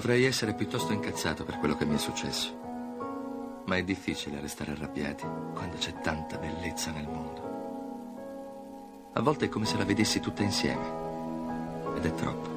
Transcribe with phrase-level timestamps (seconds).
[0.00, 2.58] Potrei essere piuttosto incazzato per quello che mi è successo.
[3.66, 9.10] Ma è difficile restare arrabbiati quando c'è tanta bellezza nel mondo.
[9.12, 10.86] A volte è come se la vedessi tutta insieme.
[11.96, 12.48] Ed è troppo.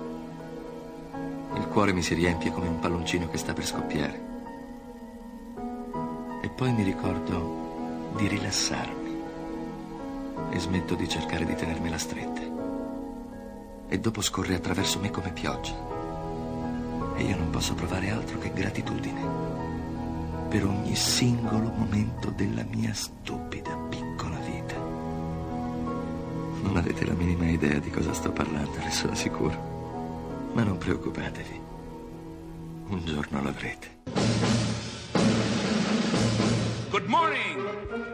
[1.56, 4.22] Il cuore mi si riempie come un palloncino che sta per scoppiare.
[6.44, 9.22] E poi mi ricordo di rilassarmi.
[10.50, 12.42] E smetto di cercare di tenermela stretta.
[13.90, 15.93] E dopo scorre attraverso me come pioggia.
[17.16, 19.54] E io non posso provare altro che gratitudine
[20.50, 24.76] per ogni singolo momento della mia stupida piccola vita.
[26.62, 30.52] Non avete la minima idea di cosa sto parlando, ne sono sicuro.
[30.54, 31.62] Ma non preoccupatevi.
[32.90, 34.02] Un giorno l'avrete.
[36.92, 37.68] Good morning.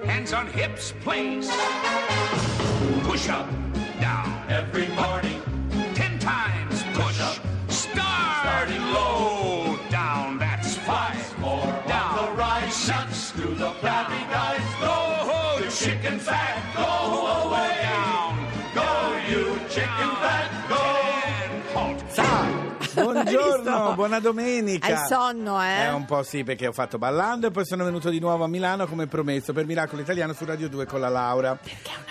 [0.06, 1.52] Hands on hips, please.
[3.04, 3.48] Push up,
[4.00, 4.29] down.
[23.30, 24.88] Buongiorno, buona domenica.
[24.88, 25.83] Hai sonno, eh?
[25.83, 28.47] Eh, un po' sì, perché ho fatto ballando e poi sono venuto di nuovo a
[28.47, 31.55] Milano come promesso per Miracolo Italiano su Radio 2 con la Laura.
[31.55, 32.09] Perché è un appuntamento più tardi.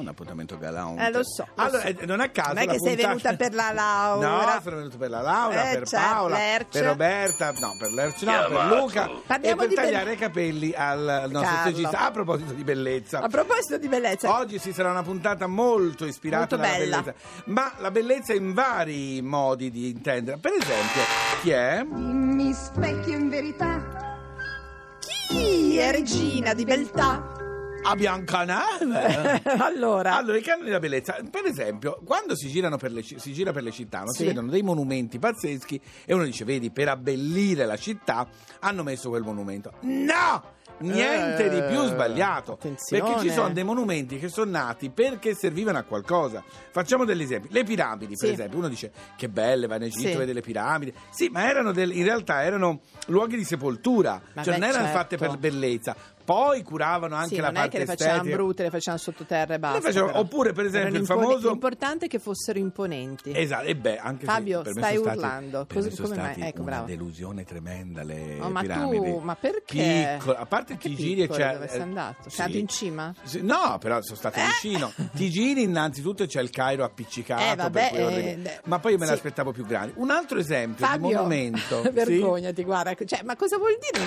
[0.00, 1.04] Un appuntamento galante.
[1.06, 1.86] Eh, lo so, lo allora, so.
[1.88, 2.48] eh, non a caso.
[2.54, 4.28] Non è che sei puntata- venuta per la Laura.
[4.54, 6.68] No, sono venuto per la Laura, Eh, per certo, Paola, Lerch.
[6.70, 8.64] per Roberta, no, per Lerch, no, per.
[8.66, 11.98] Luca e Parliamo per di be- tagliare i capelli al, nostro stagista.
[12.06, 13.20] A proposito di bellezza.
[13.20, 17.00] A proposito di bellezza, Oggi si sarà una puntata molto ispirata Molto dalla bella.
[17.02, 17.14] bellezza,
[17.46, 20.38] ma la bellezza in vari modi di intendere.
[20.38, 21.02] Per esempio,
[21.42, 21.82] chi è?
[21.84, 24.08] Mi specchio in verità.
[25.28, 27.38] chi è regina di beltà?
[27.82, 29.42] A Biancaneve.
[29.58, 33.52] allora, Allora, i canoni della bellezza, per esempio, quando si, girano per le, si gira
[33.52, 34.24] per le città, non si Sì.
[34.26, 38.28] vedono dei monumenti pazzeschi e uno dice, vedi, per abbellire la città
[38.60, 39.72] hanno messo quel monumento.
[39.80, 40.58] No!
[40.82, 42.52] Niente Eh, di più sbagliato.
[42.52, 43.02] attenzione.
[43.02, 46.42] Perché ci sono dei monumenti che sono nati perché servivano a qualcosa.
[46.70, 47.48] Facciamo degli esempi.
[47.50, 48.32] Le piramidi, per Sì.
[48.32, 48.56] esempio.
[48.58, 50.16] Uno dice che belle, va in Egitto, Sì.
[50.16, 50.94] vede le piramidi.
[51.10, 54.22] Sì, ma erano del- in realtà erano luoghi di sepoltura.
[54.32, 54.98] Ma cioè beh, non erano certo.
[54.98, 55.94] fatte per bellezza.
[56.30, 58.36] Poi curavano anche sì, la non è parte che le facevano estetica.
[58.36, 59.80] brutte, le facevano sottoterra e basta.
[59.80, 63.32] facevano- oppure, per esempio, il famoso- L'importante è che fossero imponenti.
[63.36, 65.64] Esatto, e beh, anche se Fabio, me stai stati- urlando.
[65.66, 66.32] per me Cos- come mai?
[66.34, 66.86] stati Ecco, una bravo.
[66.86, 69.18] delusione tremenda le Oh, ma tu- piramidi.
[69.22, 70.16] ma perché?
[70.18, 72.22] Piccolo- a parte ti giri e c'è dove sei eh, andato?
[72.22, 72.40] Sei sì.
[72.42, 73.10] andato in cima?
[73.24, 73.26] Eh?
[73.26, 74.92] Sì, no, però sono stato vicino.
[75.12, 79.10] Ti giri innanzitutto c'è il Cairo appiccicato Eh, vabbè, eh, Ma poi io me sì.
[79.10, 79.94] l'aspettavo più grande.
[79.96, 81.82] Un altro esempio di Fabio, monumento.
[81.82, 81.90] sì?
[81.90, 82.94] vergognati, guarda.
[83.04, 84.04] Cioè, ma cosa vuol dire?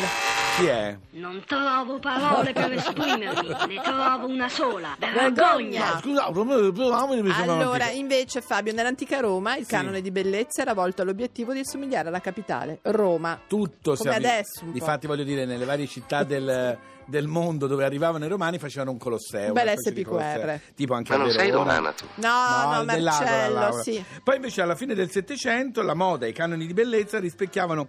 [0.55, 0.97] Chi è?
[1.11, 2.11] Non trovo parole
[2.53, 4.96] per esprimermi, ne trovo una sola.
[5.00, 6.00] Vergogna!
[6.01, 9.72] Scusa, mi sembra Allora, invece, Fabio, nell'antica Roma il Sì.
[9.72, 13.40] canone di bellezza era volto all'obiettivo di assomigliare alla capitale, Roma.
[13.47, 14.62] tutto Come adesso.
[14.66, 18.97] Difatti, voglio dire, nelle varie città del, del mondo dove arrivavano i romani facevano un
[18.97, 19.47] colosseo.
[19.47, 20.59] Un bel SPQR.
[20.75, 22.06] Tipo anche Ma non sei romana tu?
[22.16, 23.81] No, no, No, Marcello, Laura.
[23.81, 24.03] sì.
[24.23, 27.88] Poi invece alla fine del Settecento la moda e i canoni di bellezza rispecchiavano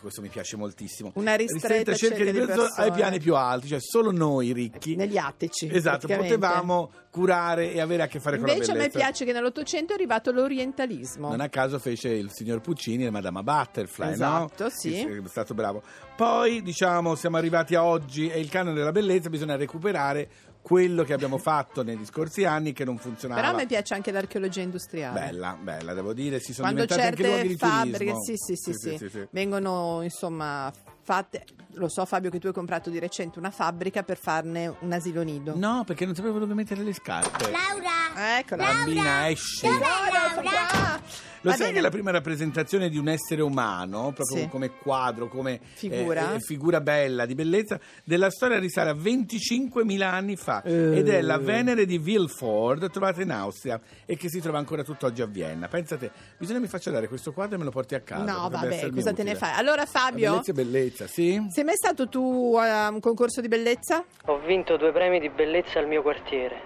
[0.00, 1.12] questo mi piace moltissimo.
[1.16, 2.70] Una ristretta cerchia di persone.
[2.76, 4.96] ai piani più alti, cioè solo noi ricchi.
[4.96, 5.68] Negli attici.
[5.70, 8.98] Esatto, potevamo curare e avere a che fare con Invece la a me bellezza.
[8.98, 11.28] piace che nell'Ottocento è arrivato l'orientalismo.
[11.30, 14.70] Non a caso fece il signor Puccini e Madama Butterfly, Esatto, no?
[14.70, 15.00] sì.
[15.00, 15.82] È stato bravo.
[16.16, 20.28] Poi, diciamo, siamo arrivati a oggi e il canone della bellezza bisogna recuperare
[20.66, 23.40] quello che abbiamo fatto negli scorsi anni che non funzionava.
[23.40, 25.20] Però a me piace anche l'archeologia industriale.
[25.20, 28.36] Bella, bella, devo dire, si sono Quando diventati anche luoghi certe di fabbriche, turismo.
[28.36, 30.72] sì sì sì, sì, vengono insomma
[31.06, 31.44] fatte,
[31.74, 35.22] lo so Fabio che tu hai comprato di recente una fabbrica per farne un asilo
[35.22, 35.52] nido.
[35.56, 37.48] No, perché non sapevo dove mettere le scarpe.
[37.48, 38.38] Laura!
[38.38, 38.64] Eccola.
[38.64, 39.66] Bambina, esci.
[39.68, 41.00] Dov'è Laura?
[41.42, 41.76] Lo Va sai bene.
[41.78, 44.48] che la prima rappresentazione di un essere umano, proprio Sì.
[44.48, 46.32] come quadro, come Figura.
[46.32, 50.96] eh, eh, figura bella, di bellezza, della storia risale a 25.000 anni fa Eh.
[50.98, 55.22] ed è la Venere di Wilford, trovata in Austria e che si trova ancora tutt'oggi
[55.22, 55.68] a Vienna.
[55.68, 58.24] Pensate, bisogna mi faccia dare questo quadro e me lo porti a casa.
[58.24, 59.46] No, potrebbe vabbè, essermi cosa te ne utile.
[59.46, 59.58] fai?
[59.58, 61.46] Allora La Fabio, bellezza è bellezza, sì?
[61.50, 64.02] sei mai stato tu a un concorso di bellezza?
[64.26, 66.56] Ho vinto due premi di bellezza al mio quartiere.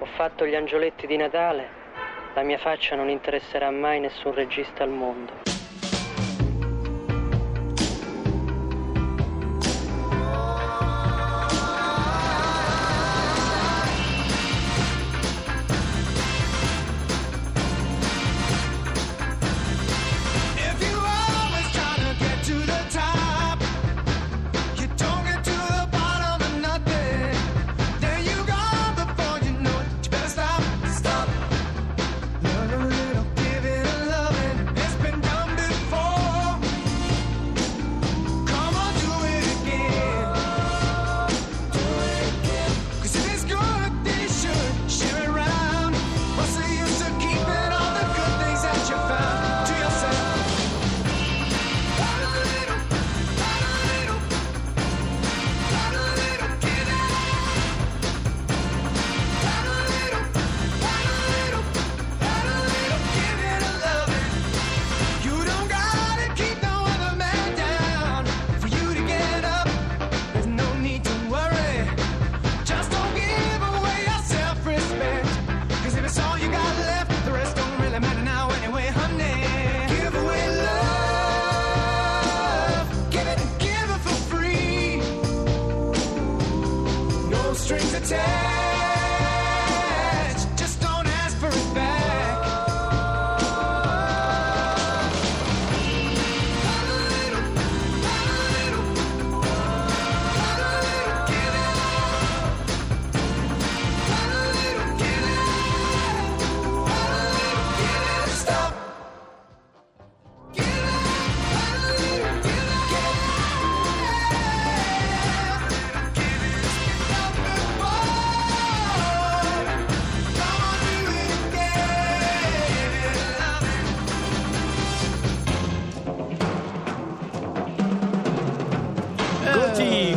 [0.00, 1.68] Ho fatto gli angioletti di Natale.
[2.34, 5.55] La mia faccia non interesserà mai nessun regista al mondo.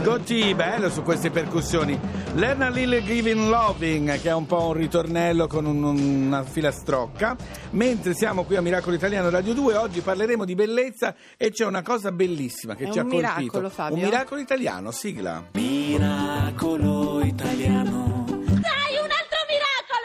[0.02, 2.00] Goti, bello su queste percussioni.
[2.36, 7.36] Learn a Little Giving Loving, che è un po' un ritornello con un- una filastrocca.
[7.72, 11.82] Mentre siamo qui a Miracolo Italiano Radio 2, oggi parleremo di bellezza e c'è una
[11.82, 13.34] cosa bellissima che È ci ha un colpito.
[13.38, 13.96] miracolo, Fabio.
[13.98, 15.44] Un miracolo italiano, sigla.
[15.54, 17.99] Miracolo italiano.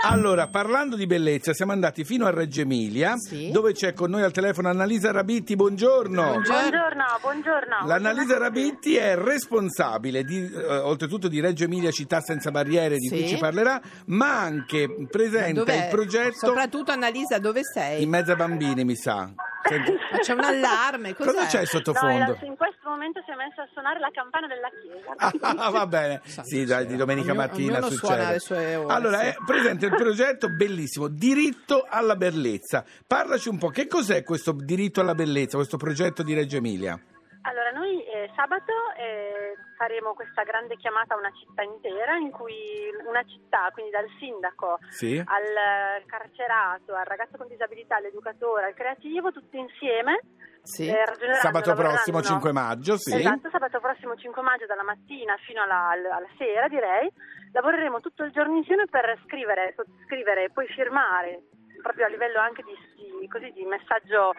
[0.07, 3.51] Allora, parlando di bellezza, siamo andati fino a Reggio Emilia, Sì.
[3.51, 5.57] dove c'è con noi al telefono Annalisa Rabitti.
[5.57, 6.23] Buongiorno.
[6.33, 7.87] Buongiorno, buongiorno.
[7.87, 13.17] L'Annalisa Rabitti è responsabile di, eh, oltretutto di Reggio Emilia Città Senza Barriere, di Sì.
[13.17, 15.85] cui ci parlerà, ma anche presenta Dov'è?
[15.85, 18.03] il progetto Soprattutto Annalisa, dove sei?
[18.03, 19.31] in mezzo ai bambini, mi sa.
[20.13, 21.31] Ma c'è un allarme, cos'è?
[21.33, 22.39] cosa c'è No, sottofondo?
[22.43, 25.63] in questo momento si è messa a suonare la campana della chiesa.
[25.65, 28.07] Ah, va bene, sì, dai, di domenica Ognuno- mattina ognuno succede.
[28.15, 29.27] suona le sue ore, allora, sì.
[29.27, 32.85] è presente il progetto bellissimo, Diritto alla bellezza.
[33.07, 36.99] Parlaci un po', che cos'è questo diritto alla bellezza, questo progetto di Reggio Emilia?
[37.47, 42.89] Allora, noi eh, sabato eh, faremo questa grande chiamata a una città intera in cui
[43.07, 45.23] una città, quindi dal sindaco Sì?
[45.23, 50.21] al carcerato, al ragazzo con disabilità, all'educatore, al creativo, tutti insieme
[50.63, 50.89] Sì.
[50.89, 51.05] eh,
[51.35, 53.15] Sabato prossimo, 5 maggio, sì.
[53.19, 57.13] Esatto, sabato prossimo 5 maggio dalla mattina fino alla, alla- sera direi,
[57.53, 61.43] lavoreremo tutto il giorno insieme per scrivere, sottoscrivere e poi firmare,
[61.83, 62.73] proprio a livello anche di,
[63.21, 64.33] di- così, di messaggio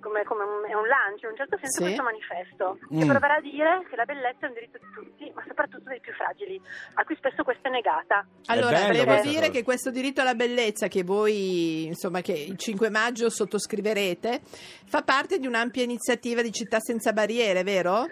[0.00, 1.82] come, come un, è un lancio, in un certo senso Sì.
[1.84, 2.98] questo manifesto, Mm.
[3.00, 6.00] che proverà a dire che la bellezza è un diritto di tutti, ma soprattutto dei
[6.00, 6.60] più fragili,
[6.94, 8.26] a cui spesso questa è negata.
[8.46, 9.50] Allora, volevo dire cosa.
[9.50, 14.40] che questo diritto alla bellezza che voi, insomma, che il 5 maggio sottoscriverete,
[14.86, 18.06] fa parte di un'ampia iniziativa di Città Senza Barriere, vero?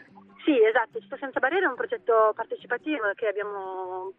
[0.48, 4.14] Sì, esatto, Città Senza Barriere è un progetto partecipativo che abbiamo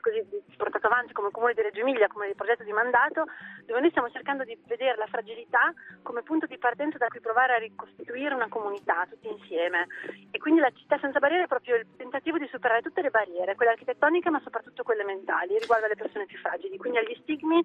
[0.58, 3.26] portato avanti come Comune di Reggio Emilia, come progetto di mandato,
[3.66, 5.74] dove noi stiamo cercando di vedere la fragilità
[6.04, 9.88] come punto di partenza da cui provare a ricostituire una comunità tutti insieme.
[10.30, 13.56] E quindi la Città Senza Barriere è proprio il tentativo di superare tutte le barriere,
[13.56, 17.58] quelle architettoniche ma soprattutto quelle mentali, riguardo alle persone più fragili, quindi agli stigmi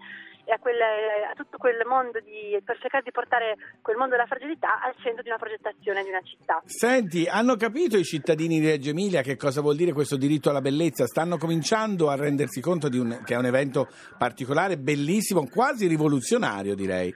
[0.46, 4.26] e a, quelle- a tutto quel mondo di, per cercare di portare quel mondo della
[4.26, 6.62] fragilità al centro di una progettazione di una città.
[6.64, 10.60] Senti, hanno capito i cittadini di Reggio Emilia che cosa vuol dire questo diritto alla
[10.60, 11.06] bellezza?
[11.06, 16.74] Stanno cominciando a rendersi conto di un- che è un evento particolare, bellissimo, quasi rivoluzionario,
[16.74, 17.14] direi.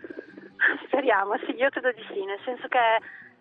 [0.86, 2.78] Speriamo, sì, io credo di sì, nel senso che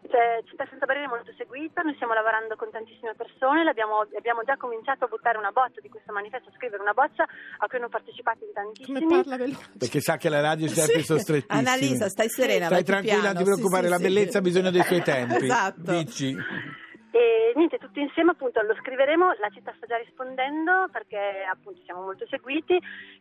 [0.08, 4.42] cioè, Città Senza Barriere è molto seguita, noi stiamo lavorando con tantissime persone, l'abbiamo- abbiamo
[4.46, 7.78] già cominciato a buttare una bozza di questo manifesto, a scrivere una bozza a cui
[7.78, 9.02] hanno partecipato in tantissimi.
[9.04, 9.68] Come parla veloce.
[9.78, 11.12] Perché sa che la radio c'è sempre Sì.
[11.12, 11.60] sostrettissima.
[11.60, 14.38] Annalisa, stai serena, Stai tranquilla, non ti preoccupare, Sì, la sì, bellezza sì.
[14.38, 15.44] ha bisogno dei suoi tempi.
[15.44, 15.92] Esatto.
[15.92, 16.36] Dici.
[17.18, 22.04] E niente, tutti insieme appunto lo scriveremo, la città sta già rispondendo perché appunto siamo
[22.04, 22.78] molto seguiti.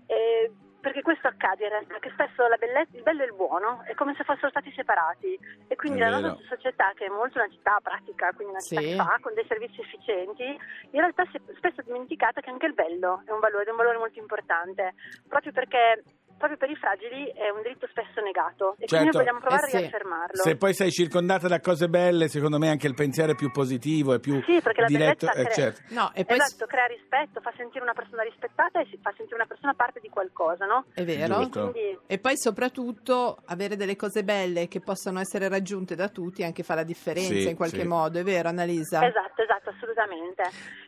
[0.06, 0.50] eh,
[0.86, 3.94] perché questo accade in realtà, che spesso la bellezza, il bello e il buono è
[3.94, 5.36] come se fossero stati separati
[5.66, 8.86] e quindi la nostra società che è molto una città pratica, quindi una città Sì.
[8.90, 12.74] che fa con dei servizi efficienti, in realtà si è spesso dimenticata che anche il
[12.74, 14.94] bello è un valore, è un valore molto importante,
[15.26, 16.04] proprio perché
[16.36, 19.16] proprio per i fragili è un diritto spesso negato e quindi Certo.
[19.18, 19.76] noi vogliamo provare Eh sì.
[19.76, 20.42] a riaffermarlo.
[20.42, 24.14] Se poi sei circondata da cose belle, secondo me anche il pensiero è più positivo,
[24.14, 25.26] è più Sì, perché la diretto.
[25.26, 25.94] bellezza eh, crea- certo.
[25.94, 29.36] No, e poi Esatto, crea rispetto, fa sentire una persona rispettata e si fa sentire
[29.36, 30.84] una persona parte di qualcosa, no?
[30.94, 31.34] è vero.
[31.36, 31.70] Giusto.
[31.70, 36.62] Quindi E poi soprattutto avere delle cose belle che possano essere raggiunte da tutti anche
[36.62, 37.86] fa la differenza Sì, in qualche sì.
[37.86, 39.06] modo, è vero Annalisa?
[39.06, 40.42] Esatto, esatto, assolutamente.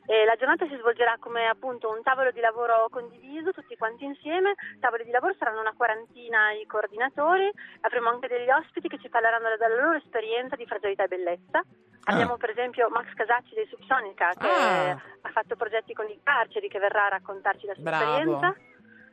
[0.07, 4.55] E la giornata si svolgerà come appunto un tavolo di lavoro condiviso, tutti quanti insieme.
[4.81, 7.51] Tavoli di lavoro saranno una quarantina i coordinatori,
[7.83, 11.63] avremo anche degli ospiti che ci parleranno della loro esperienza di fragilità e bellezza.
[12.05, 14.91] Abbiamo per esempio Max Casacci dei Subsonica che Ah.
[15.23, 18.05] ha fatto progetti con i carceri che verrà a raccontarci la sua Bravo.
[18.05, 18.57] esperienza.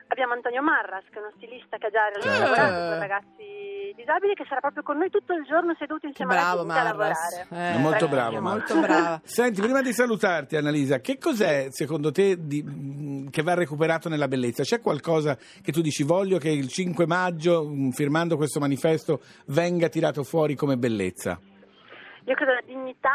[0.08, 2.40] Abbiamo Antonio Marras, che è uno stilista che ha già Certo.
[2.40, 6.34] lavorato con ragazzi disabili, che sarà proprio con noi tutto il giorno seduto Che insieme
[6.34, 7.48] alla bravo gente a lavorare.
[7.50, 9.22] Eh, molto bravo, molto brava.
[9.26, 14.62] Senti, prima di salutarti, Annalisa, che cos'è secondo te di- che va recuperato nella bellezza?
[14.64, 20.24] C'è qualcosa che tu dici voglio che il 5 maggio, firmando questo manifesto, venga tirato
[20.24, 21.40] fuori come bellezza?
[22.26, 23.14] Io credo la dignità,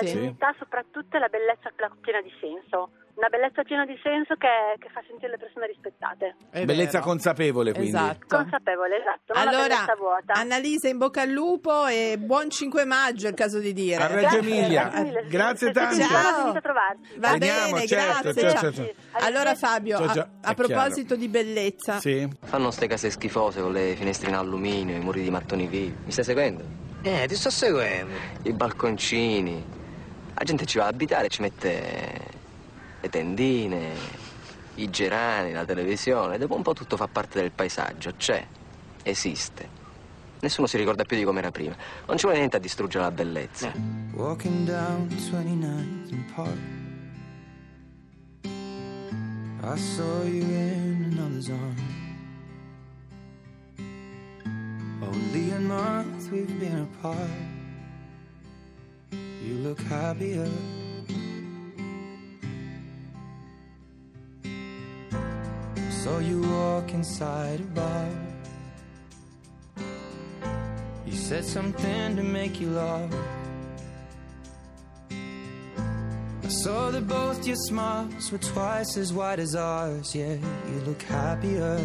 [0.00, 0.18] la Sì.
[0.18, 4.88] dignità soprattutto è la bellezza piena di senso, una bellezza piena di senso che, che
[4.92, 6.34] fa sentire le persone rispettate.
[6.50, 7.04] È Bellezza vero.
[7.10, 7.90] consapevole, quindi.
[7.90, 8.36] Esatto.
[8.36, 9.86] Consapevole, esatto, Allora.
[10.26, 14.02] Annalisa, in bocca al lupo e buon 5 maggio, è il caso di dire.
[14.02, 14.88] A Reggio Emilia.
[14.88, 15.26] grazie.
[15.28, 16.02] Grazie se- tanto.
[16.06, 16.52] Ciao.
[17.18, 18.42] Va Veniamo, bene, certo, grazie.
[18.42, 18.72] certo, ciao.
[18.72, 19.00] certo.
[19.24, 22.28] Allora Fabio, a, a proposito di bellezza, Sì.
[22.42, 25.94] Fanno ste case schifose con le finestre in alluminio, i muri di mattoni vivi.
[26.04, 26.62] Mi stai seguendo?
[27.02, 28.12] Eh, ti sto seguendo.
[28.42, 29.64] I balconcini.
[30.36, 32.32] La gente ci va a abitare e ci mette
[33.04, 33.92] le tendine,
[34.76, 36.38] i gerani, la televisione.
[36.38, 38.12] Dopo un po' tutto fa parte del paesaggio.
[38.16, 38.44] C'è,
[39.02, 39.82] esiste.
[40.40, 41.76] Nessuno si ricorda più di com'era prima.
[42.06, 43.72] Non ci vuole niente a distruggere la bellezza.
[44.14, 46.58] Walking down 29th and Park.
[49.66, 51.80] I saw you in another's arms.
[55.00, 57.30] Only a month we've been apart.
[59.10, 60.48] You look happier.
[66.04, 68.08] Saw you walk inside a bar.
[71.06, 73.10] You said something to make you laugh.
[75.10, 80.14] I saw that both your smiles were twice as wide as ours.
[80.14, 81.80] Yeah, you look happier.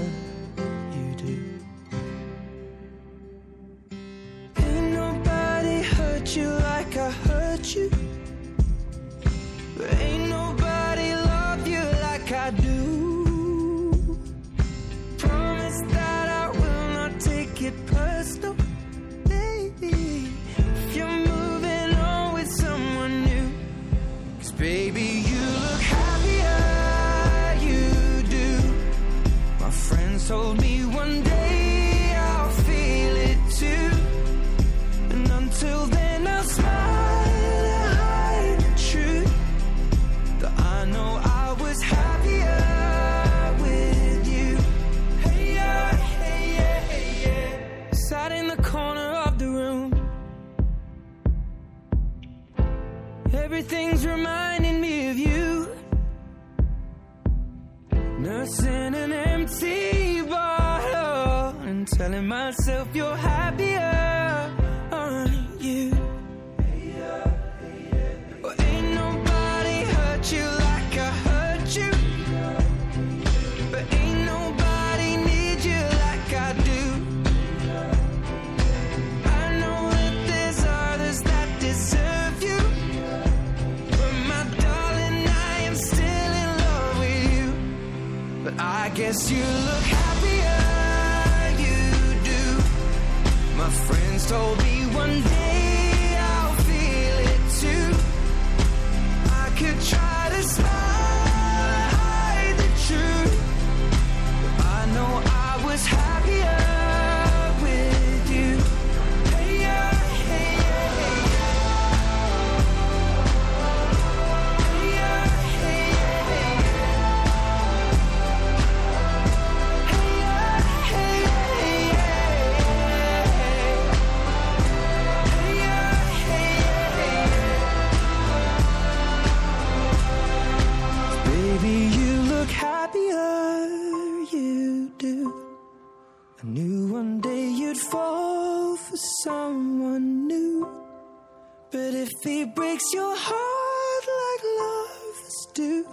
[142.49, 145.85] He breaks your heart like lovers do,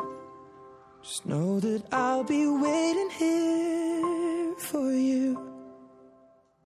[1.03, 5.56] just know that I'll be waiting here for you.